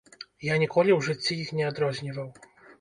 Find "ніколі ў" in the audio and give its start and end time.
0.63-0.99